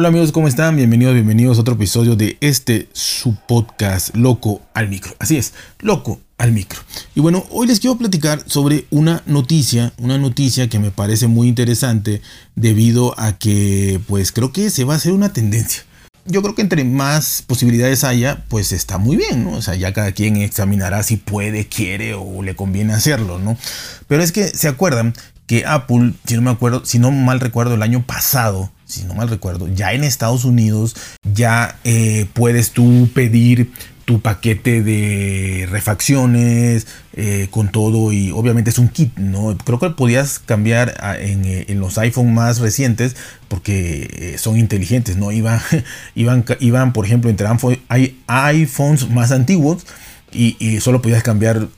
Hola 0.00 0.08
amigos, 0.08 0.32
¿cómo 0.32 0.48
están? 0.48 0.76
Bienvenidos, 0.76 1.12
bienvenidos 1.12 1.58
a 1.58 1.60
otro 1.60 1.74
episodio 1.74 2.16
de 2.16 2.38
este 2.40 2.88
su 2.94 3.36
podcast 3.46 4.16
Loco 4.16 4.62
al 4.72 4.88
Micro. 4.88 5.14
Así 5.18 5.36
es, 5.36 5.52
Loco 5.78 6.18
al 6.38 6.52
Micro. 6.52 6.80
Y 7.14 7.20
bueno, 7.20 7.44
hoy 7.50 7.66
les 7.66 7.80
quiero 7.80 7.98
platicar 7.98 8.42
sobre 8.46 8.86
una 8.88 9.22
noticia, 9.26 9.92
una 9.98 10.16
noticia 10.16 10.70
que 10.70 10.78
me 10.78 10.90
parece 10.90 11.26
muy 11.26 11.48
interesante 11.48 12.22
debido 12.56 13.12
a 13.20 13.36
que 13.36 14.00
pues 14.08 14.32
creo 14.32 14.52
que 14.52 14.70
se 14.70 14.84
va 14.84 14.94
a 14.94 14.96
hacer 14.96 15.12
una 15.12 15.34
tendencia. 15.34 15.82
Yo 16.24 16.40
creo 16.40 16.54
que 16.54 16.62
entre 16.62 16.82
más 16.84 17.44
posibilidades 17.46 18.02
haya, 18.02 18.46
pues 18.48 18.72
está 18.72 18.96
muy 18.96 19.18
bien, 19.18 19.44
¿no? 19.44 19.52
O 19.52 19.60
sea, 19.60 19.74
ya 19.74 19.92
cada 19.92 20.12
quien 20.12 20.38
examinará 20.38 21.02
si 21.02 21.18
puede, 21.18 21.68
quiere 21.68 22.14
o 22.14 22.42
le 22.42 22.56
conviene 22.56 22.94
hacerlo, 22.94 23.38
¿no? 23.38 23.58
Pero 24.08 24.22
es 24.22 24.32
que 24.32 24.48
se 24.48 24.66
acuerdan 24.66 25.12
que 25.46 25.66
Apple, 25.66 26.14
si 26.24 26.36
no 26.36 26.40
me 26.40 26.50
acuerdo, 26.52 26.86
si 26.86 26.98
no 26.98 27.10
mal 27.10 27.38
recuerdo, 27.38 27.74
el 27.74 27.82
año 27.82 28.06
pasado, 28.06 28.72
si 28.90 29.04
no 29.04 29.14
mal 29.14 29.28
recuerdo, 29.28 29.68
ya 29.68 29.92
en 29.92 30.04
Estados 30.04 30.44
Unidos 30.44 30.96
ya 31.32 31.78
eh, 31.84 32.26
puedes 32.32 32.72
tú 32.72 33.08
pedir 33.14 33.72
tu 34.04 34.20
paquete 34.20 34.82
de 34.82 35.68
refacciones 35.70 36.88
eh, 37.12 37.46
con 37.50 37.70
todo 37.70 38.12
y 38.12 38.32
obviamente 38.32 38.70
es 38.70 38.78
un 38.78 38.88
kit, 38.88 39.16
¿no? 39.16 39.56
Creo 39.58 39.78
que 39.78 39.90
podías 39.90 40.40
cambiar 40.40 40.94
en, 41.20 41.44
eh, 41.44 41.66
en 41.68 41.78
los 41.78 41.96
iPhone 41.96 42.34
más 42.34 42.58
recientes 42.58 43.14
porque 43.46 44.34
son 44.38 44.58
inteligentes, 44.58 45.16
¿no? 45.16 45.30
Iban, 45.32 45.60
iban, 46.16 46.44
iban 46.58 46.92
por 46.92 47.06
ejemplo, 47.06 47.30
entre 47.30 47.46
iPhones 48.26 49.08
más 49.10 49.30
antiguos 49.30 49.86
y, 50.32 50.56
y 50.58 50.80
solo 50.80 51.00
podías 51.00 51.22
cambiar 51.22 51.68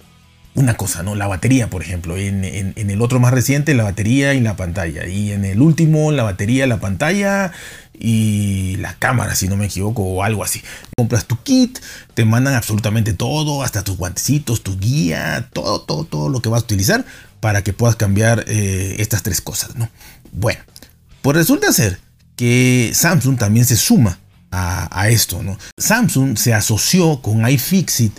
una 0.55 0.77
cosa, 0.77 1.02
¿no? 1.02 1.15
La 1.15 1.27
batería, 1.27 1.70
por 1.70 1.83
ejemplo. 1.83 2.16
En, 2.16 2.45
el 2.45 3.01
otro 3.01 3.20
más 3.20 3.33
reciente, 3.33 3.74
la 3.74 3.84
batería 3.84 4.34
y 4.34 4.41
la 4.41 4.56
pantalla. 4.56 5.06
Y 5.06 5.33
en 5.33 5.45
el 5.45 5.61
último, 5.61 6.12
la 6.12 6.23
batería, 6.23 6.66
la 6.66 6.78
pantalla 6.78 7.52
y 7.98 8.77
la 8.77 8.95
cámara, 8.98 9.34
si 9.34 9.48
no 9.48 9.56
me 9.56 9.66
equivoco, 9.66 10.02
o 10.02 10.23
algo 10.23 10.45
así. 10.45 10.62
Compras 10.97 11.25
tu 11.25 11.42
kit, 11.42 11.78
te 12.14 12.25
mandan 12.25 12.55
absolutamente 12.55 13.14
todo, 13.14 13.62
hasta 13.62 13.83
tus 13.83 13.97
guantecitos, 13.97 14.62
tu 14.62 14.78
guía, 14.78 15.48
todo, 15.53 15.81
todo, 15.83 16.05
todo 16.05 16.28
lo 16.28 16.42
que 16.42 16.48
vas 16.48 16.62
a 16.62 16.64
utilizar 16.64 17.05
para 17.41 17.62
que 17.62 17.72
puedas 17.72 17.97
cambiar 17.97 18.44
eh, 18.47 18.97
estas 18.98 19.22
tres 19.22 19.41
cosas, 19.41 19.75
¿no? 19.77 19.89
Bueno, 20.33 20.61
pues 21.22 21.37
resulta 21.37 21.72
ser 21.72 21.98
que 22.37 22.92
Samsung 22.94 23.39
también 23.39 23.64
se 23.64 23.77
suma 23.77 24.19
a, 24.50 24.89
a 25.00 25.09
esto, 25.09 25.42
¿no? 25.42 25.59
Samsung 25.78 26.37
se 26.37 26.53
asoció 26.53 27.22
con 27.22 27.48
iFixit 27.48 28.12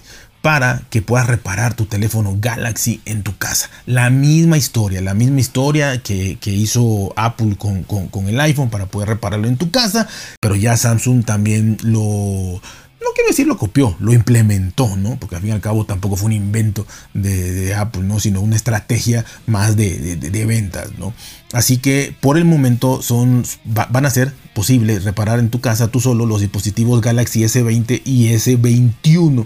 para 0.44 0.82
que 0.90 1.02
puedas 1.02 1.26
reparar 1.26 1.74
tu 1.74 1.86
teléfono 1.86 2.36
Galaxy 2.38 3.00
en 3.06 3.24
tu 3.24 3.38
casa. 3.38 3.70
La 3.86 4.10
misma 4.10 4.58
historia, 4.58 5.00
la 5.00 5.14
misma 5.14 5.40
historia 5.40 6.04
que, 6.04 6.38
hizo 6.44 7.14
Apple 7.16 7.56
con, 7.58 8.28
el 8.28 8.40
iPhone 8.42 8.70
para 8.70 8.88
poder 8.88 9.08
repararlo 9.08 9.48
en 9.48 9.56
tu 9.56 9.72
casa, 9.72 10.06
pero 10.42 10.58
ya 10.58 10.76
Samsung 10.76 11.24
también 11.24 11.78
lo, 11.82 11.96
no 11.96 13.10
quiero 13.16 13.30
decir 13.30 13.48
lo 13.48 13.58
copió, 13.58 13.96
lo 14.02 14.12
implementó, 14.12 14.98
¿no? 14.98 15.16
Porque 15.18 15.38
al 15.38 15.42
fin 15.42 15.52
y 15.52 15.54
al 15.54 15.62
cabo 15.62 15.86
tampoco 15.86 16.18
fue 16.18 16.26
un 16.26 16.34
invento 16.34 16.86
de, 17.14 17.74
Apple, 17.74 18.04
¿no? 18.04 18.20
Sino 18.20 18.42
una 18.42 18.58
estrategia 18.58 19.24
más 19.48 19.78
de, 19.78 20.18
de, 20.18 20.46
ventas, 20.46 20.90
¿no? 21.00 21.14
Así 21.54 21.78
que 21.78 22.14
por 22.20 22.38
el 22.38 22.44
momento 22.44 23.02
son, 23.02 23.46
van 23.64 24.06
a 24.06 24.10
ser 24.10 24.34
posible 24.54 25.00
reparar 25.00 25.40
en 25.40 25.50
tu 25.50 25.62
casa 25.62 25.88
tú 25.88 26.02
solo 26.02 26.26
los 26.26 26.42
dispositivos 26.42 27.00
Galaxy 27.00 27.44
S20 27.44 28.02
y 28.04 28.28
S21. 28.34 29.46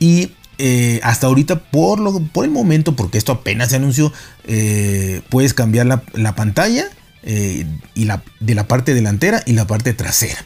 Y 0.00 0.32
eh, 0.62 1.00
hasta 1.04 1.26
ahorita, 1.26 1.58
por, 1.70 2.00
lo, 2.00 2.20
por 2.20 2.44
el 2.44 2.50
momento, 2.50 2.94
porque 2.94 3.16
esto 3.16 3.32
apenas 3.32 3.70
se 3.70 3.76
anunció, 3.76 4.12
eh, 4.46 5.22
puedes 5.30 5.54
cambiar 5.54 5.86
la, 5.86 6.34
pantalla 6.34 6.86
eh, 7.22 7.64
y 7.94 8.04
la, 8.04 8.22
de 8.40 8.54
la 8.54 8.68
parte 8.68 8.92
delantera 8.92 9.42
y 9.46 9.52
la 9.52 9.66
parte 9.66 9.94
trasera. 9.94 10.44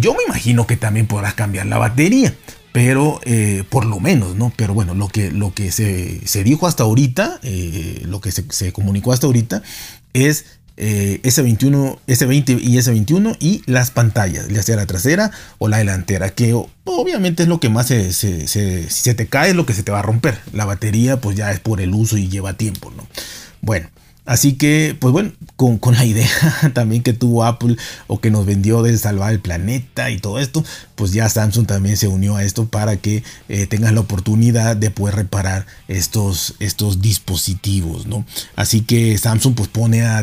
yo 0.00 0.14
me 0.14 0.24
imagino 0.26 0.66
que 0.66 0.76
también 0.76 1.06
podrás 1.06 1.34
cambiar 1.34 1.66
la 1.66 1.78
batería, 1.78 2.34
pero 2.72 3.20
por 3.68 3.84
lo 3.84 4.00
menos, 4.00 4.34
¿no? 4.34 4.52
Pero 4.56 4.74
bueno, 4.74 4.94
lo 4.94 5.06
que, 5.06 5.30
lo 5.30 5.54
que 5.54 5.70
se, 5.70 6.44
dijo 6.44 6.66
hasta 6.66 6.82
ahorita, 6.82 7.40
lo 8.06 8.20
que 8.20 8.32
se, 8.32 8.44
se 8.50 8.72
comunicó 8.72 9.12
hasta 9.12 9.26
ahorita, 9.26 9.62
es 10.12 10.44
eh, 10.76 11.20
S21, 11.22 11.98
S20 12.06 12.60
y 12.60 12.76
S21 12.76 13.36
y 13.40 13.62
las 13.66 13.90
pantallas, 13.90 14.48
ya 14.48 14.62
sea 14.62 14.76
la 14.76 14.86
trasera 14.86 15.30
o 15.58 15.68
la 15.68 15.78
delantera, 15.78 16.30
que 16.30 16.54
obviamente 16.84 17.42
es 17.42 17.48
lo 17.48 17.60
que 17.60 17.68
más 17.68 17.86
se, 17.86 18.12
se, 18.12 18.46
se 18.46 19.14
te 19.14 19.26
cae 19.26 19.50
es 19.50 19.56
lo 19.56 19.66
que 19.66 19.74
se 19.74 19.82
te 19.82 19.92
va 19.92 20.00
a 20.00 20.02
romper. 20.02 20.38
La 20.52 20.64
batería 20.64 21.20
pues 21.20 21.36
ya 21.36 21.50
es 21.52 21.60
por 21.60 21.80
el 21.80 21.94
uso 21.94 22.16
y 22.16 22.28
lleva 22.28 22.54
tiempo, 22.54 22.92
¿no? 22.96 23.06
Bueno, 23.60 23.88
Así 24.30 24.52
que, 24.52 24.96
pues 25.00 25.10
bueno, 25.10 25.32
con, 25.56 25.80
la 25.92 26.04
idea 26.04 26.30
también 26.72 27.02
que 27.02 27.12
tuvo 27.12 27.42
Apple 27.42 27.76
o 28.06 28.20
que 28.20 28.30
nos 28.30 28.46
vendió 28.46 28.80
de 28.80 28.96
salvar 28.96 29.32
el 29.32 29.40
planeta 29.40 30.08
y 30.08 30.18
todo 30.18 30.38
esto, 30.38 30.64
pues 30.94 31.10
ya 31.10 31.28
Samsung 31.28 31.66
también 31.66 31.96
se 31.96 32.06
unió 32.06 32.36
a 32.36 32.44
esto 32.44 32.68
para 32.68 32.96
que 32.96 33.24
eh, 33.48 33.66
tengan 33.66 33.96
la 33.96 34.02
oportunidad 34.02 34.76
de 34.76 34.92
poder 34.92 35.16
reparar 35.16 35.66
estos, 35.88 36.54
estos 36.60 37.02
dispositivos, 37.02 38.06
¿no? 38.06 38.24
Así 38.54 38.82
que 38.82 39.18
Samsung 39.18 39.56
pues 39.56 39.68
pone 39.68 40.02
a 40.02 40.22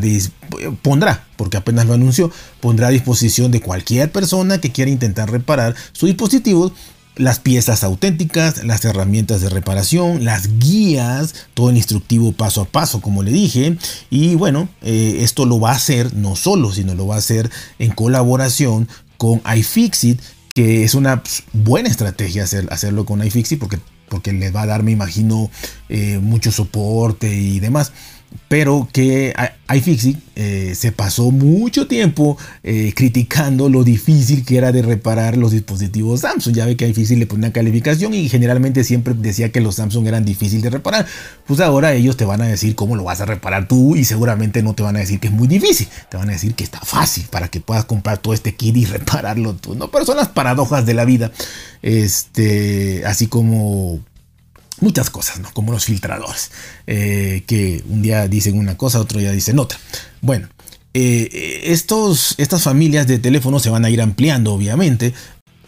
pondrá, 0.81 1.27
porque 1.35 1.57
apenas 1.57 1.85
lo 1.85 1.93
anunció, 1.93 2.31
pondrá 2.61 2.87
a 2.87 2.91
disposición 2.91 3.51
de 3.51 3.59
cualquier 3.59 4.09
persona 4.09 4.61
que 4.61 4.71
quiera 4.71 4.89
intentar 4.89 5.29
reparar 5.29 5.75
su 5.91 6.05
dispositivo 6.05 6.71
las 7.17 7.39
piezas 7.39 7.83
auténticas, 7.83 8.63
las 8.63 8.85
herramientas 8.85 9.41
de 9.41 9.49
reparación, 9.49 10.23
las 10.23 10.59
guías, 10.59 11.33
todo 11.53 11.69
el 11.69 11.77
instructivo 11.77 12.31
paso 12.31 12.61
a 12.61 12.65
paso, 12.65 13.01
como 13.01 13.23
le 13.23 13.31
dije. 13.31 13.77
Y 14.09 14.35
bueno, 14.35 14.69
eh, 14.81 15.19
esto 15.21 15.45
lo 15.45 15.59
va 15.59 15.71
a 15.71 15.75
hacer 15.75 16.13
no 16.13 16.35
solo, 16.35 16.71
sino 16.71 16.95
lo 16.95 17.07
va 17.07 17.15
a 17.15 17.19
hacer 17.19 17.49
en 17.79 17.91
colaboración 17.91 18.87
con 19.17 19.41
iFixit, 19.55 20.21
que 20.53 20.83
es 20.83 20.95
una 20.95 21.23
pues, 21.23 21.43
buena 21.53 21.89
estrategia 21.89 22.43
hacer, 22.43 22.67
hacerlo 22.71 23.05
con 23.05 23.25
iFixit 23.25 23.59
porque, 23.59 23.79
porque 24.09 24.33
les 24.33 24.55
va 24.55 24.63
a 24.63 24.67
dar, 24.67 24.83
me 24.83 24.91
imagino, 24.91 25.49
eh, 25.89 26.19
mucho 26.19 26.51
soporte 26.51 27.33
y 27.33 27.59
demás 27.59 27.91
pero 28.47 28.87
que 28.91 29.33
iFixit 29.73 30.17
eh, 30.35 30.73
se 30.75 30.91
pasó 30.91 31.31
mucho 31.31 31.87
tiempo 31.87 32.37
eh, 32.63 32.93
criticando 32.95 33.67
lo 33.67 33.83
difícil 33.83 34.45
que 34.45 34.57
era 34.57 34.71
de 34.71 34.81
reparar 34.81 35.35
los 35.35 35.51
dispositivos 35.51 36.21
Samsung. 36.21 36.55
Ya 36.55 36.65
ve 36.65 36.77
que 36.77 36.87
iFixit 36.87 37.17
le 37.17 37.27
pone 37.27 37.39
una 37.39 37.51
calificación 37.51 38.13
y 38.13 38.29
generalmente 38.29 38.83
siempre 38.83 39.13
decía 39.13 39.51
que 39.51 39.59
los 39.59 39.75
Samsung 39.75 40.07
eran 40.07 40.23
difíciles 40.23 40.63
de 40.63 40.69
reparar. 40.69 41.05
Pues 41.45 41.59
ahora 41.59 41.93
ellos 41.93 42.15
te 42.15 42.23
van 42.23 42.41
a 42.41 42.47
decir 42.47 42.75
cómo 42.75 42.95
lo 42.95 43.03
vas 43.03 43.19
a 43.19 43.25
reparar 43.25 43.67
tú 43.67 43.95
y 43.95 44.05
seguramente 44.05 44.63
no 44.63 44.73
te 44.73 44.83
van 44.83 44.95
a 44.95 44.99
decir 44.99 45.19
que 45.19 45.27
es 45.27 45.33
muy 45.33 45.47
difícil. 45.47 45.87
Te 46.09 46.15
van 46.17 46.29
a 46.29 46.33
decir 46.33 46.55
que 46.55 46.63
está 46.63 46.79
fácil 46.79 47.25
para 47.29 47.49
que 47.49 47.59
puedas 47.59 47.85
comprar 47.85 48.19
todo 48.19 48.33
este 48.33 48.55
kit 48.55 48.77
y 48.77 48.85
repararlo 48.85 49.55
tú. 49.55 49.75
¿no? 49.75 49.91
Pero 49.91 50.05
son 50.05 50.17
las 50.17 50.29
paradojas 50.29 50.85
de 50.85 50.93
la 50.93 51.03
vida. 51.03 51.31
Este, 51.81 53.03
así 53.05 53.27
como 53.27 53.99
muchas 54.81 55.09
cosas, 55.09 55.39
¿no? 55.39 55.51
Como 55.53 55.71
los 55.71 55.85
filtradores, 55.85 56.51
eh, 56.85 57.43
que 57.47 57.83
un 57.87 58.01
día 58.01 58.27
dicen 58.27 58.57
una 58.57 58.77
cosa, 58.77 58.99
otro 58.99 59.19
día 59.19 59.31
dicen 59.31 59.59
otra. 59.59 59.79
Bueno, 60.21 60.47
eh, 60.93 61.61
estos, 61.65 62.35
estas 62.37 62.63
familias 62.63 63.07
de 63.07 63.19
teléfonos 63.19 63.61
se 63.61 63.69
van 63.69 63.85
a 63.85 63.89
ir 63.89 64.01
ampliando, 64.01 64.53
obviamente. 64.53 65.13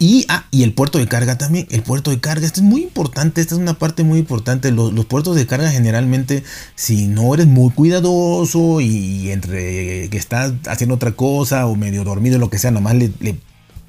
Y, 0.02 0.26
ah, 0.30 0.46
y 0.50 0.64
el 0.64 0.74
puerto 0.74 0.98
de 0.98 1.08
carga 1.08 1.38
también. 1.38 1.68
El 1.72 1.84
puerto 1.84 2.10
de 2.12 2.20
carga, 2.22 2.46
esto 2.46 2.62
es 2.62 2.66
muy 2.66 2.84
importante. 2.84 3.42
Esta 3.42 3.56
es 3.56 3.60
una 3.60 3.78
parte 3.78 4.04
muy 4.04 4.20
importante. 4.20 4.72
Los, 4.72 5.06
puertos 5.06 5.36
de 5.36 5.46
carga 5.46 5.72
generalmente, 5.72 6.44
si 6.76 7.08
no 7.08 7.34
eres 7.34 7.48
muy 7.48 7.72
cuidadoso 7.72 8.80
y, 8.80 9.30
entre 9.32 10.10
que 10.10 10.18
estás 10.18 10.54
haciendo 10.68 10.96
otra 10.96 11.12
cosa 11.12 11.68
o 11.68 11.76
medio 11.76 12.06
dormido, 12.06 12.40
lo 12.40 12.50
que 12.50 12.60
sea, 12.60 12.72
nomás 12.72 12.96
le 12.96 13.12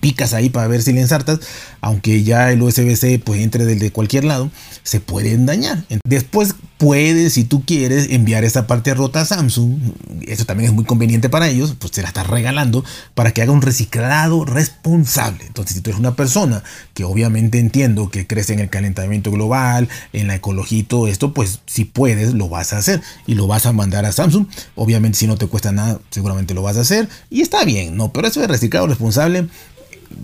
picas 0.01 0.35
ahí 0.35 0.51
para 0.51 0.67
ver 0.67 0.83
si 0.83 0.93
le 0.93 1.01
ensartas, 1.01 1.41
aunque 1.81 2.23
ya 2.25 2.51
el 2.51 2.63
USB-C 2.63 3.21
pues 3.25 3.41
entre 3.41 3.65
desde 3.65 3.93
cualquier 3.93 4.25
lado, 4.25 4.51
se 4.83 5.01
pueden 5.01 5.47
dañar. 5.47 5.85
Después 6.05 6.55
puedes, 6.79 7.35
si 7.35 7.45
tú 7.45 7.63
quieres, 7.65 8.09
enviar 8.11 8.43
esa 8.43 8.67
parte 8.67 8.95
rota 8.95 9.21
a 9.21 9.25
Samsung. 9.27 9.79
Eso 10.27 10.47
también 10.47 10.71
es 10.71 10.75
muy 10.75 10.85
conveniente 10.85 11.29
para 11.29 11.49
ellos, 11.49 11.77
pues 11.79 11.93
te 11.93 12.01
la 12.01 12.09
estás 12.09 12.27
regalando 12.27 12.85
para 13.15 13.33
que 13.33 13.43
haga 13.43 13.53
un 13.53 13.61
reciclado 13.61 14.47
responsable. 14.47 15.45
Entonces, 15.47 15.77
si 15.77 15.83
tú 15.83 15.91
eres 15.91 16.01
una 16.01 16.17
persona 16.17 16.65
que 16.95 17.05
obviamente 17.05 17.59
entiendo 17.59 18.11
que 18.11 18.27
crece 18.27 18.55
en 18.55 18.61
el 18.61 18.71
calentamiento 18.71 19.31
global, 19.31 19.89
en 20.15 20.27
la 20.27 20.37
ecología 20.37 20.79
y 20.79 20.83
todo 20.85 21.07
esto, 21.07 21.35
pues 21.35 21.61
si 21.67 21.85
puedes, 21.85 22.33
lo 22.33 22.49
vas 22.49 22.73
a 22.73 22.79
hacer 22.79 23.03
y 23.27 23.35
lo 23.35 23.47
vas 23.47 23.67
a 23.67 23.73
mandar 23.73 24.07
a 24.07 24.13
Samsung. 24.13 24.47
Obviamente, 24.75 25.19
si 25.19 25.27
no 25.27 25.37
te 25.37 25.47
cuesta 25.47 25.73
nada, 25.73 26.01
seguramente 26.11 26.55
lo 26.55 26.63
vas 26.63 26.79
a 26.79 26.81
hacer 26.81 27.09
y 27.29 27.43
está 27.43 27.65
bien, 27.65 27.97
¿no? 27.97 28.13
Pero 28.13 28.29
eso 28.29 28.41
de 28.41 28.47
reciclado 28.47 28.87
responsable 28.87 29.49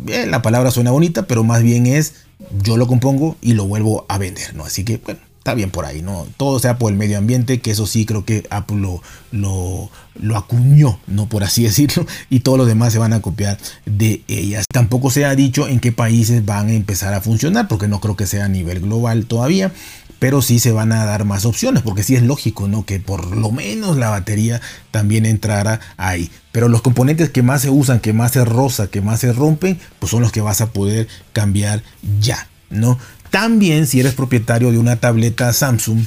la 0.06 0.42
palabra 0.42 0.70
suena 0.70 0.90
bonita, 0.90 1.26
pero 1.26 1.44
más 1.44 1.62
bien 1.62 1.86
es 1.86 2.14
yo 2.62 2.76
lo 2.76 2.86
compongo 2.86 3.36
y 3.40 3.54
lo 3.54 3.66
vuelvo 3.66 4.04
a 4.08 4.18
vender, 4.18 4.54
¿no? 4.54 4.64
Así 4.64 4.84
que, 4.84 4.98
bueno, 4.98 5.20
está 5.38 5.54
bien 5.54 5.70
por 5.70 5.84
ahí, 5.84 6.02
¿no? 6.02 6.26
Todo 6.36 6.58
sea 6.58 6.76
por 6.76 6.90
el 6.90 6.98
medio 6.98 7.18
ambiente, 7.18 7.60
que 7.60 7.70
eso 7.70 7.86
sí 7.86 8.04
creo 8.04 8.24
que 8.24 8.46
Apple 8.50 8.78
lo, 8.78 9.00
lo, 9.30 10.36
acuñó, 10.36 10.98
¿no? 11.06 11.28
Por 11.28 11.44
así 11.44 11.62
decirlo, 11.64 12.06
y 12.30 12.40
todos 12.40 12.58
los 12.58 12.66
demás 12.66 12.92
se 12.92 12.98
van 12.98 13.12
a 13.12 13.22
copiar 13.22 13.58
de 13.84 14.22
ellas. 14.26 14.66
Tampoco 14.72 15.10
se 15.10 15.24
ha 15.24 15.34
dicho 15.34 15.68
en 15.68 15.80
qué 15.80 15.92
países 15.92 16.44
van 16.44 16.68
a 16.68 16.72
empezar 16.72 17.14
a 17.14 17.20
funcionar, 17.20 17.68
porque 17.68 17.88
no 17.88 18.00
creo 18.00 18.16
que 18.16 18.26
sea 18.26 18.46
a 18.46 18.48
nivel 18.48 18.80
global 18.80 19.26
todavía, 19.26 19.72
pero 20.18 20.42
sí 20.42 20.58
se 20.58 20.72
van 20.72 20.92
a 20.92 21.04
dar 21.04 21.24
más 21.24 21.44
opciones, 21.44 21.82
porque 21.82 22.02
sí 22.02 22.14
es 22.14 22.22
lógico, 22.22 22.68
¿no? 22.68 22.84
Que 22.84 23.00
por 23.00 23.36
lo 23.36 23.50
menos 23.50 23.96
la 23.96 24.10
batería 24.10 24.60
también 24.90 25.26
entrara 25.26 25.80
ahí. 25.96 26.30
Pero 26.52 26.68
los 26.68 26.82
componentes 26.82 27.30
que 27.30 27.42
más 27.42 27.62
se 27.62 27.70
usan, 27.70 28.00
que 28.00 28.12
más 28.12 28.32
se 28.32 28.44
roza, 28.44 28.88
que 28.88 29.00
más 29.00 29.20
se 29.20 29.32
rompen, 29.32 29.78
pues 29.98 30.10
son 30.10 30.22
los 30.22 30.32
que 30.32 30.40
vas 30.40 30.60
a 30.60 30.72
poder 30.72 31.08
cambiar 31.32 31.82
ya, 32.20 32.48
¿no? 32.70 32.98
También 33.30 33.86
si 33.86 34.00
eres 34.00 34.14
propietario 34.14 34.72
de 34.72 34.78
una 34.78 34.96
tableta 34.96 35.52
Samsung, 35.52 36.04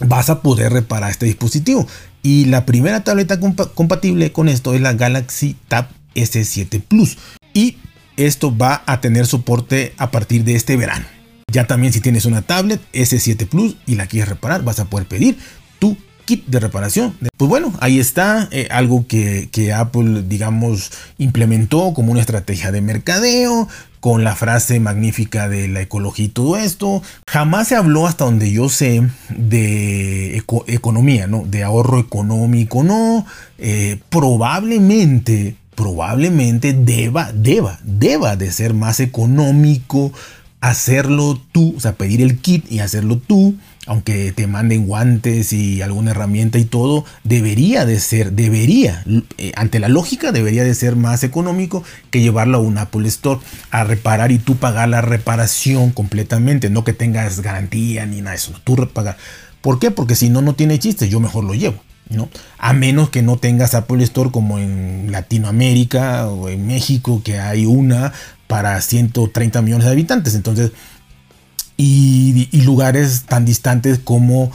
vas 0.00 0.28
a 0.30 0.42
poder 0.42 0.72
reparar 0.72 1.10
este 1.10 1.26
dispositivo. 1.26 1.86
Y 2.22 2.46
la 2.46 2.66
primera 2.66 3.04
tableta 3.04 3.38
compatible 3.40 4.32
con 4.32 4.48
esto 4.48 4.74
es 4.74 4.80
la 4.80 4.92
Galaxy 4.92 5.56
Tab 5.68 5.88
S7 6.14 6.82
Plus. 6.82 7.16
Y 7.54 7.78
esto 8.16 8.54
va 8.54 8.82
a 8.86 9.00
tener 9.00 9.26
soporte 9.26 9.94
a 9.96 10.10
partir 10.10 10.44
de 10.44 10.56
este 10.56 10.76
verano. 10.76 11.06
Ya 11.50 11.66
también 11.66 11.92
si 11.92 12.00
tienes 12.00 12.26
una 12.26 12.42
tablet 12.42 12.80
S7 12.92 13.48
Plus 13.48 13.76
y 13.86 13.94
la 13.94 14.06
quieres 14.06 14.28
reparar, 14.28 14.62
vas 14.62 14.78
a 14.80 14.84
poder 14.84 15.08
pedir 15.08 15.38
tu 15.78 15.96
kit 16.26 16.46
de 16.46 16.60
reparación. 16.60 17.16
Pues 17.38 17.48
bueno, 17.48 17.72
ahí 17.80 17.98
está 17.98 18.48
eh, 18.50 18.68
algo 18.70 19.06
que, 19.06 19.48
que, 19.50 19.72
Apple, 19.72 20.24
digamos, 20.28 20.90
implementó 21.16 21.94
como 21.94 22.12
una 22.12 22.20
estrategia 22.20 22.70
de 22.70 22.82
mercadeo, 22.82 23.66
con 24.00 24.24
la 24.24 24.36
frase 24.36 24.78
magnífica 24.78 25.48
de 25.48 25.68
la 25.68 25.80
ecología 25.80 26.26
y 26.26 26.28
todo 26.28 26.56
esto. 26.56 27.02
Jamás 27.28 27.68
se 27.68 27.76
habló 27.76 28.06
hasta 28.06 28.24
donde 28.24 28.52
yo 28.52 28.68
sé 28.68 29.08
de 29.30 30.42
economía, 30.66 31.26
¿no? 31.26 31.44
De 31.46 31.64
ahorro 31.64 31.98
económico, 31.98 32.84
no. 32.84 33.26
Eh, 33.58 33.98
probablemente, 34.10 35.56
probablemente 35.74 36.72
deba, 36.74 37.32
deba, 37.32 37.80
deba 37.82 38.36
de 38.36 38.52
ser 38.52 38.74
más 38.74 39.00
económico 39.00 40.12
hacerlo 40.60 41.40
tú, 41.52 41.74
o 41.76 41.80
sea, 41.80 41.92
pedir 41.92 42.20
el 42.20 42.38
kit 42.38 42.70
y 42.70 42.80
hacerlo 42.80 43.18
tú, 43.18 43.56
aunque 43.86 44.32
te 44.32 44.46
manden 44.46 44.86
guantes 44.86 45.52
y 45.52 45.80
alguna 45.82 46.10
herramienta 46.10 46.58
y 46.58 46.64
todo, 46.64 47.04
debería 47.24 47.86
de 47.86 48.00
ser, 48.00 48.32
debería, 48.32 49.04
eh, 49.38 49.52
ante 49.56 49.78
la 49.78 49.88
lógica, 49.88 50.32
debería 50.32 50.64
de 50.64 50.74
ser 50.74 50.96
más 50.96 51.22
económico 51.24 51.84
que 52.10 52.20
llevarlo 52.20 52.58
a 52.58 52.60
un 52.60 52.76
Apple 52.76 53.08
Store 53.08 53.40
a 53.70 53.84
reparar 53.84 54.32
y 54.32 54.38
tú 54.38 54.56
pagar 54.56 54.88
la 54.88 55.00
reparación 55.00 55.90
completamente, 55.90 56.70
no 56.70 56.84
que 56.84 56.92
tengas 56.92 57.40
garantía 57.40 58.04
ni 58.04 58.18
nada 58.18 58.30
de 58.30 58.36
eso, 58.36 58.52
tú 58.64 58.76
pagar. 58.92 59.16
¿Por 59.60 59.78
qué? 59.78 59.90
Porque 59.90 60.14
si 60.14 60.28
no, 60.28 60.42
no 60.42 60.54
tiene 60.54 60.78
chiste, 60.78 61.08
yo 61.08 61.20
mejor 61.20 61.44
lo 61.44 61.54
llevo. 61.54 61.82
¿No? 62.10 62.28
A 62.58 62.72
menos 62.72 63.10
que 63.10 63.22
no 63.22 63.36
tengas 63.36 63.74
Apple 63.74 64.02
Store 64.04 64.30
como 64.30 64.58
en 64.58 65.10
Latinoamérica 65.12 66.28
o 66.28 66.48
en 66.48 66.66
México, 66.66 67.22
que 67.24 67.38
hay 67.38 67.66
una 67.66 68.12
para 68.46 68.80
130 68.80 69.62
millones 69.62 69.86
de 69.86 69.92
habitantes. 69.92 70.34
Entonces, 70.34 70.72
y, 71.76 72.48
lugares 72.62 73.22
tan 73.22 73.44
distantes 73.44 73.98
como 73.98 74.50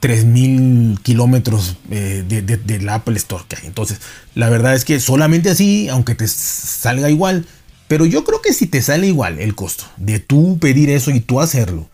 3000 0.00 0.98
kilómetros 1.02 1.76
eh, 1.90 2.24
del 2.26 2.88
Apple 2.88 3.16
Store 3.16 3.44
que 3.48 3.56
hay. 3.56 3.66
Entonces, 3.66 4.00
la 4.34 4.48
verdad 4.50 4.74
es 4.74 4.84
que 4.84 4.98
solamente 4.98 5.50
así, 5.50 5.88
aunque 5.88 6.14
te 6.14 6.26
salga 6.26 7.08
igual, 7.10 7.46
pero 7.86 8.06
yo 8.06 8.24
creo 8.24 8.42
que 8.42 8.52
si 8.52 8.66
te 8.66 8.82
sale 8.82 9.06
igual 9.06 9.38
el 9.38 9.54
costo 9.54 9.84
de 9.96 10.18
tú 10.20 10.58
pedir 10.58 10.90
eso 10.90 11.10
y 11.10 11.20
tú 11.20 11.40
hacerlo, 11.40 11.88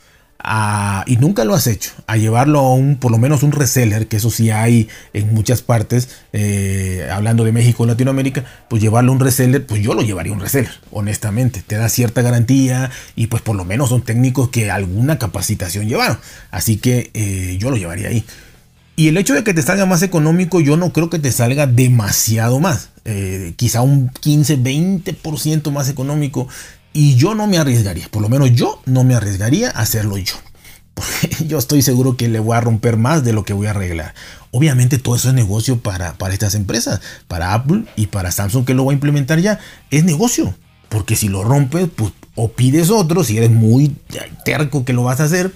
y 1.07 1.17
nunca 1.17 1.45
lo 1.45 1.55
has 1.55 1.67
hecho, 1.67 1.93
a 2.07 2.17
llevarlo 2.17 2.61
a 2.61 2.75
un, 2.75 2.97
por 2.97 3.11
lo 3.11 3.19
menos 3.19 3.43
un 3.43 3.53
reseller, 3.53 4.07
que 4.07 4.17
eso 4.17 4.31
sí 4.31 4.51
hay 4.51 4.89
en 5.13 5.35
muchas 5.35 5.63
partes, 5.63 6.09
eh, 6.33 7.09
hablando 7.13 7.45
de 7.45 7.53
México 7.53 7.83
o 7.83 7.87
Latinoamérica, 7.87 8.45
pues 8.69 8.81
llevarlo 8.81 9.13
a 9.13 9.15
un 9.15 9.21
reseller, 9.21 9.67
pues 9.67 9.83
yo 9.83 9.95
lo 9.95 10.03
llevaría 10.03 10.33
a 10.33 10.37
un 10.37 10.41
reseller, 10.41 10.71
honestamente, 10.91 11.63
te 11.67 11.77
da 11.77 11.89
cierta 11.89 12.23
garantía 12.23 12.91
y 13.17 13.27
pues 13.27 13.43
por 13.43 13.57
lo 13.57 13.65
menos 13.65 13.89
son 13.89 14.03
técnicos 14.03 14.51
que 14.51 14.71
alguna 14.71 15.19
capacitación 15.19 15.89
llevaron, 15.89 16.19
así 16.51 16.77
que 16.77 17.11
eh, 17.15 17.57
yo 17.59 17.71
lo 17.71 17.77
llevaría 17.77 18.09
ahí. 18.09 18.25
Y 18.99 19.09
el 19.09 19.19
hecho 19.19 19.35
de 19.35 19.45
que 19.45 19.53
te 19.53 19.61
salga 19.61 19.85
más 19.85 20.03
económico, 20.03 20.59
yo 20.61 20.79
no 20.79 20.91
creo 20.91 21.11
que 21.11 21.19
te 21.19 21.31
salga 21.31 21.67
demasiado 21.67 22.61
más. 22.61 22.89
Eh, 23.05 23.53
quizá 23.57 23.83
un 23.83 24.09
15, 24.09 24.59
20% 24.59 25.71
más 25.71 25.91
económico. 25.91 26.49
Y 26.97 27.17
yo 27.17 27.35
no 27.35 27.47
me 27.47 27.59
arriesgaría, 27.59 28.09
por 28.09 28.23
lo 28.23 28.31
menos 28.31 28.53
yo 28.53 28.81
no 28.87 29.05
me 29.05 29.15
arriesgaría 29.15 29.69
a 29.69 29.81
hacerlo 29.81 30.17
yo. 30.17 30.35
yo 31.47 31.59
estoy 31.59 31.83
seguro 31.83 32.17
que 32.17 32.27
le 32.27 32.41
voy 32.41 32.57
a 32.57 32.63
romper 32.63 32.97
más 32.97 33.23
de 33.23 33.35
lo 33.35 33.45
que 33.45 33.53
voy 33.53 33.67
a 33.67 33.73
arreglar. 33.73 34.15
Obviamente 34.51 34.97
todo 34.97 35.15
eso 35.15 35.29
es 35.29 35.35
negocio 35.35 35.79
para, 35.79 36.15
para 36.15 36.33
estas 36.33 36.55
empresas, 36.55 37.03
para 37.29 37.53
Apple 37.53 37.85
y 37.97 38.07
para 38.07 38.33
Samsung 38.33 38.65
que 38.65 38.73
lo 38.73 38.87
va 38.87 38.93
a 38.93 38.95
implementar 38.95 39.41
ya. 39.41 39.61
Es 39.91 40.05
negocio. 40.05 40.55
Porque 40.89 41.17
si 41.17 41.29
lo 41.29 41.45
rompes, 41.45 41.87
pues 41.95 42.15
o 42.35 42.49
pides 42.53 42.89
otro, 42.89 43.25
si 43.25 43.37
eres 43.37 43.51
muy 43.51 43.95
terco 44.47 44.87
que 44.87 44.95
lo 44.95 45.03
vas 45.03 45.21
a 45.21 45.25
hacer, 45.25 45.53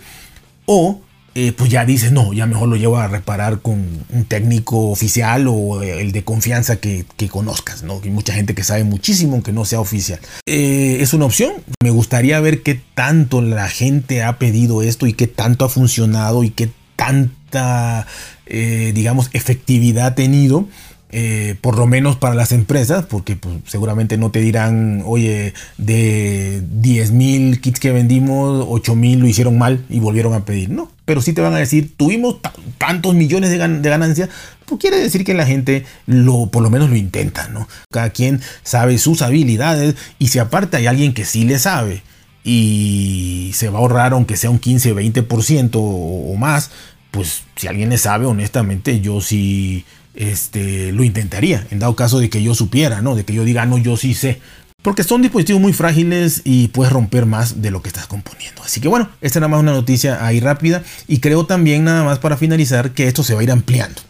o 0.66 1.00
eh, 1.34 1.52
pues 1.52 1.70
ya 1.70 1.84
dices, 1.84 2.10
no, 2.10 2.32
ya 2.32 2.46
mejor 2.46 2.68
lo 2.68 2.76
llevo 2.76 2.98
a 2.98 3.06
reparar 3.06 3.60
con 3.60 3.86
un 4.08 4.24
técnico 4.24 4.90
oficial 4.90 5.46
o 5.48 5.80
el 5.80 6.10
de 6.10 6.24
confianza 6.24 6.76
que, 6.80 7.04
conozcas, 7.30 7.84
¿no? 7.84 8.00
Hay 8.02 8.10
mucha 8.10 8.32
gente 8.32 8.54
que 8.54 8.64
sabe 8.64 8.82
muchísimo 8.82 9.34
aunque 9.34 9.52
no 9.52 9.64
sea 9.64 9.80
oficial. 9.80 10.18
Eh, 10.46 10.98
es 11.00 11.14
una 11.14 11.26
opción. 11.26 11.52
Me 11.82 11.90
gustaría 11.90 12.40
ver 12.40 12.62
qué 12.62 12.80
tanto 12.94 13.42
la 13.42 13.68
gente 13.68 14.22
ha 14.22 14.38
pedido 14.38 14.82
esto 14.82 15.06
y 15.06 15.12
qué 15.12 15.28
tanto 15.28 15.64
ha 15.64 15.68
funcionado 15.68 16.42
y 16.42 16.50
qué 16.50 16.70
tanta, 16.96 18.06
eh, 18.46 18.90
digamos, 18.94 19.30
efectividad 19.32 20.06
ha 20.06 20.14
tenido. 20.14 20.66
Eh, 21.12 21.56
por 21.60 21.76
lo 21.76 21.88
menos 21.88 22.14
para 22.16 22.36
las 22.36 22.52
empresas, 22.52 23.04
porque 23.04 23.34
pues, 23.34 23.56
seguramente 23.66 24.16
no 24.16 24.30
te 24.30 24.40
dirán, 24.40 25.02
oye, 25.04 25.54
de 25.76 26.62
10 26.70 27.10
mil 27.10 27.60
kits 27.60 27.80
que 27.80 27.90
vendimos, 27.90 28.64
8 28.68 28.94
mil 28.94 29.18
lo 29.18 29.26
hicieron 29.26 29.58
mal 29.58 29.84
y 29.88 29.98
volvieron 29.98 30.34
a 30.34 30.44
pedir. 30.44 30.70
No, 30.70 30.88
pero 31.10 31.22
sí 31.22 31.32
te 31.32 31.40
van 31.40 31.54
a 31.54 31.58
decir, 31.58 31.92
tuvimos 31.96 32.36
tantos 32.78 33.16
millones 33.16 33.50
de, 33.50 33.58
de 33.58 33.90
ganancias, 33.90 34.28
pues 34.64 34.80
quiere 34.80 34.96
decir 34.96 35.24
que 35.24 35.34
la 35.34 35.44
gente 35.44 35.84
lo, 36.06 36.46
por 36.52 36.62
lo 36.62 36.70
menos 36.70 36.88
lo 36.88 36.94
intenta, 36.94 37.48
¿no? 37.48 37.66
Cada 37.90 38.10
quien 38.10 38.40
sabe 38.62 38.96
sus 38.96 39.20
habilidades 39.20 39.96
y 40.20 40.28
si 40.28 40.38
aparte 40.38 40.76
hay 40.76 40.86
alguien 40.86 41.12
que 41.12 41.24
sí 41.24 41.42
le 41.42 41.58
sabe 41.58 42.04
y 42.44 43.50
se 43.54 43.70
va 43.70 43.80
a 43.80 43.82
ahorrar 43.82 44.12
aunque 44.12 44.36
sea 44.36 44.50
un 44.50 44.60
15, 44.60 44.94
20% 44.94 45.70
o, 45.74 45.80
o 46.32 46.36
más, 46.36 46.70
pues 47.10 47.42
si 47.56 47.66
alguien 47.66 47.90
le 47.90 47.98
sabe, 47.98 48.26
honestamente, 48.26 49.00
yo 49.00 49.20
sí 49.20 49.84
este, 50.14 50.92
lo 50.92 51.02
intentaría, 51.02 51.66
en 51.72 51.80
dado 51.80 51.96
caso 51.96 52.20
de 52.20 52.30
que 52.30 52.40
yo 52.40 52.54
supiera, 52.54 53.00
¿no? 53.02 53.16
De 53.16 53.24
que 53.24 53.34
yo 53.34 53.42
diga, 53.42 53.66
no, 53.66 53.78
yo 53.78 53.96
sí 53.96 54.14
sé. 54.14 54.40
Porque 54.82 55.04
son 55.04 55.20
dispositivos 55.20 55.60
muy 55.60 55.72
frágiles 55.72 56.40
y 56.44 56.68
puedes 56.68 56.92
romper 56.92 57.26
más 57.26 57.60
de 57.60 57.70
lo 57.70 57.82
que 57.82 57.88
estás 57.88 58.06
componiendo. 58.06 58.62
Así 58.62 58.80
que 58.80 58.88
bueno, 58.88 59.10
esta 59.20 59.38
es 59.38 59.40
nada 59.40 59.48
más 59.48 59.60
una 59.60 59.72
noticia 59.72 60.24
ahí 60.24 60.40
rápida. 60.40 60.82
Y 61.06 61.18
creo 61.18 61.44
también 61.44 61.84
nada 61.84 62.02
más 62.02 62.18
para 62.18 62.36
finalizar 62.36 62.92
que 62.92 63.06
esto 63.06 63.22
se 63.22 63.34
va 63.34 63.40
a 63.40 63.44
ir 63.44 63.50
ampliando. 63.50 64.00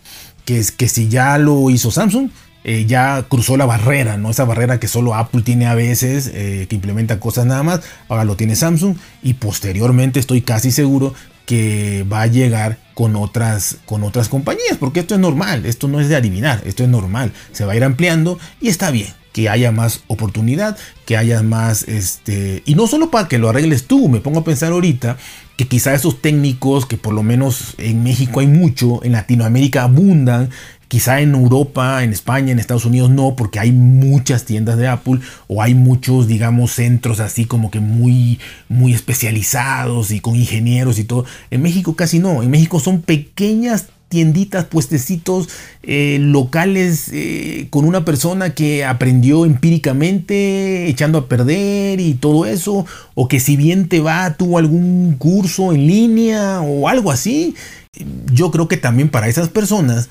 Que 0.44 0.58
es 0.58 0.70
que 0.70 0.88
si 0.88 1.08
ya 1.08 1.38
lo 1.38 1.70
hizo 1.70 1.90
Samsung, 1.90 2.30
eh, 2.62 2.84
ya 2.86 3.24
cruzó 3.28 3.56
la 3.56 3.64
barrera, 3.64 4.18
¿no? 4.18 4.30
Esa 4.30 4.44
barrera 4.44 4.78
que 4.78 4.86
solo 4.86 5.14
Apple 5.14 5.42
tiene 5.42 5.66
a 5.66 5.74
veces, 5.74 6.30
eh, 6.34 6.66
que 6.68 6.76
implementa 6.76 7.18
cosas 7.18 7.46
nada 7.46 7.62
más, 7.62 7.80
ahora 8.08 8.24
lo 8.24 8.36
tiene 8.36 8.54
Samsung 8.54 8.96
y 9.22 9.34
posteriormente 9.34 10.20
estoy 10.20 10.42
casi 10.42 10.70
seguro 10.70 11.14
que 11.46 12.04
va 12.10 12.22
a 12.22 12.26
llegar 12.26 12.78
con 13.00 13.16
otras, 13.16 13.78
con 13.86 14.04
otras 14.04 14.28
compañías, 14.28 14.76
porque 14.78 15.00
esto 15.00 15.14
es 15.14 15.20
normal, 15.22 15.64
esto 15.64 15.88
no 15.88 16.00
es 16.00 16.10
de 16.10 16.16
adivinar, 16.16 16.60
esto 16.66 16.82
es 16.82 16.90
normal, 16.90 17.32
se 17.50 17.64
va 17.64 17.72
a 17.72 17.76
ir 17.76 17.82
ampliando 17.82 18.38
y 18.60 18.68
está 18.68 18.90
bien 18.90 19.08
que 19.32 19.48
haya 19.48 19.72
más 19.72 20.02
oportunidad, 20.06 20.76
que 21.06 21.16
haya 21.16 21.42
más, 21.42 21.88
este, 21.88 22.62
y 22.66 22.74
no 22.74 22.86
solo 22.86 23.10
para 23.10 23.26
que 23.26 23.38
lo 23.38 23.48
arregles 23.48 23.86
tú, 23.86 24.10
me 24.10 24.20
pongo 24.20 24.40
a 24.40 24.44
pensar 24.44 24.72
ahorita 24.72 25.16
que 25.56 25.66
quizá 25.66 25.94
esos 25.94 26.20
técnicos, 26.20 26.84
que 26.84 26.98
por 26.98 27.14
lo 27.14 27.22
menos 27.22 27.74
en 27.78 28.02
México 28.02 28.40
hay 28.40 28.48
mucho, 28.48 29.02
en 29.02 29.12
Latinoamérica 29.12 29.84
abundan, 29.84 30.50
Quizá 30.90 31.20
en 31.20 31.36
Europa, 31.36 32.02
en 32.02 32.10
España, 32.10 32.50
en 32.50 32.58
Estados 32.58 32.84
Unidos 32.84 33.10
no, 33.10 33.36
porque 33.36 33.60
hay 33.60 33.70
muchas 33.70 34.44
tiendas 34.44 34.76
de 34.76 34.88
Apple 34.88 35.20
o 35.46 35.62
hay 35.62 35.72
muchos, 35.72 36.26
digamos, 36.26 36.72
centros 36.72 37.20
así 37.20 37.44
como 37.44 37.70
que 37.70 37.78
muy, 37.78 38.40
muy 38.68 38.92
especializados 38.92 40.10
y 40.10 40.18
con 40.18 40.34
ingenieros 40.34 40.98
y 40.98 41.04
todo. 41.04 41.26
En 41.52 41.62
México 41.62 41.94
casi 41.94 42.18
no. 42.18 42.42
En 42.42 42.50
México 42.50 42.80
son 42.80 43.02
pequeñas 43.02 43.86
tienditas, 44.08 44.64
puestecitos 44.64 45.48
eh, 45.84 46.18
locales 46.20 47.10
eh, 47.12 47.68
con 47.70 47.84
una 47.84 48.04
persona 48.04 48.56
que 48.56 48.84
aprendió 48.84 49.46
empíricamente, 49.46 50.88
echando 50.88 51.18
a 51.18 51.28
perder 51.28 52.00
y 52.00 52.14
todo 52.14 52.46
eso, 52.46 52.84
o 53.14 53.28
que 53.28 53.38
si 53.38 53.56
bien 53.56 53.88
te 53.88 54.00
va, 54.00 54.36
tuvo 54.36 54.58
algún 54.58 55.14
curso 55.16 55.72
en 55.72 55.86
línea 55.86 56.60
o 56.62 56.88
algo 56.88 57.12
así. 57.12 57.54
Yo 58.32 58.50
creo 58.50 58.66
que 58.66 58.76
también 58.76 59.08
para 59.08 59.28
esas 59.28 59.48
personas 59.48 60.08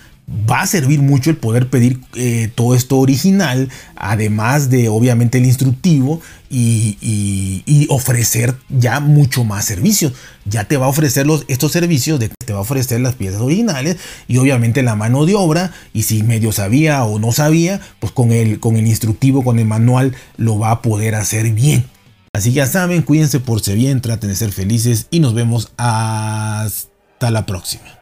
va 0.49 0.61
a 0.61 0.67
servir 0.67 1.01
mucho 1.01 1.29
el 1.29 1.37
poder 1.37 1.69
pedir 1.69 1.99
eh, 2.15 2.49
todo 2.53 2.75
esto 2.75 2.97
original, 2.97 3.69
además 3.95 4.69
de 4.69 4.89
obviamente 4.89 5.37
el 5.37 5.45
instructivo 5.45 6.21
y, 6.49 7.87
ofrecer 7.89 8.55
ya 8.69 8.99
mucho 8.99 9.43
más 9.43 9.65
servicios. 9.65 10.13
Ya 10.45 10.65
te 10.65 10.77
va 10.77 10.85
a 10.85 10.89
ofrecer 10.89 11.25
los, 11.25 11.45
estos 11.47 11.71
servicios, 11.71 12.19
de, 12.19 12.29
te 12.29 12.53
va 12.53 12.59
a 12.59 12.61
ofrecer 12.61 12.99
las 13.01 13.15
piezas 13.15 13.41
originales 13.41 13.97
y 14.27 14.37
obviamente 14.37 14.83
la 14.83 14.95
mano 14.95 15.25
de 15.25 15.35
obra. 15.35 15.71
Y 15.93 16.03
si 16.03 16.23
medio 16.23 16.51
sabía 16.51 17.03
o 17.03 17.19
no 17.19 17.31
sabía, 17.31 17.81
pues 17.99 18.11
con 18.11 18.31
el, 18.31 18.59
con 18.59 18.77
el 18.77 18.87
instructivo, 18.87 19.43
con 19.43 19.59
el 19.59 19.65
manual, 19.65 20.15
lo 20.37 20.59
va 20.59 20.71
a 20.71 20.81
poder 20.81 21.15
hacer 21.15 21.51
bien. 21.51 21.85
Así 22.33 22.49
que 22.49 22.57
ya 22.57 22.67
saben, 22.67 23.01
cuídense 23.01 23.39
por 23.39 23.61
si 23.61 23.73
bien, 23.73 24.01
traten 24.01 24.29
de 24.29 24.35
ser 24.35 24.51
felices 24.51 25.07
y 25.09 25.19
nos 25.19 25.33
vemos 25.33 25.71
hasta 25.77 27.31
la 27.31 27.45
próxima. 27.45 27.98